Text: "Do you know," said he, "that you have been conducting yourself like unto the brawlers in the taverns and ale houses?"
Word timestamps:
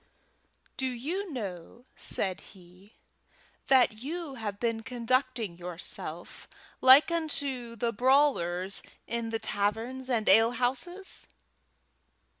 "Do 0.77 0.87
you 0.87 1.31
know," 1.31 1.85
said 1.95 2.39
he, 2.41 2.95
"that 3.67 3.99
you 4.01 4.33
have 4.33 4.59
been 4.59 4.81
conducting 4.81 5.59
yourself 5.59 6.47
like 6.81 7.11
unto 7.11 7.75
the 7.75 7.93
brawlers 7.93 8.81
in 9.05 9.29
the 9.29 9.37
taverns 9.37 10.09
and 10.09 10.27
ale 10.27 10.53
houses?" 10.53 11.27